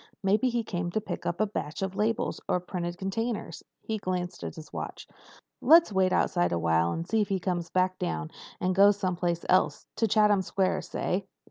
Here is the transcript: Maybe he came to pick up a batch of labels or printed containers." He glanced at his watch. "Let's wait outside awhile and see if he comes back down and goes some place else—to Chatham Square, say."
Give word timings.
Maybe 0.23 0.49
he 0.49 0.63
came 0.63 0.89
to 0.93 0.99
pick 0.99 1.27
up 1.27 1.39
a 1.39 1.45
batch 1.45 1.83
of 1.83 1.95
labels 1.95 2.41
or 2.49 2.59
printed 2.59 2.97
containers." 2.97 3.61
He 3.83 3.99
glanced 3.99 4.43
at 4.43 4.55
his 4.55 4.73
watch. 4.73 5.05
"Let's 5.61 5.93
wait 5.93 6.11
outside 6.11 6.51
awhile 6.51 6.91
and 6.91 7.07
see 7.07 7.21
if 7.21 7.29
he 7.29 7.39
comes 7.39 7.69
back 7.69 7.99
down 7.99 8.31
and 8.59 8.73
goes 8.73 8.97
some 8.97 9.15
place 9.15 9.45
else—to 9.47 10.07
Chatham 10.07 10.41
Square, 10.41 10.81
say." 10.81 11.27